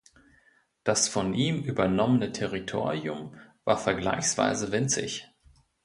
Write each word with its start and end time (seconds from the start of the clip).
Das 0.83 1.07
von 1.07 1.35
ihm 1.35 1.61
übernommene 1.61 2.31
Territorium 2.31 3.35
war 3.65 3.77
vergleichsweise 3.77 4.71
winzig. 4.71 5.27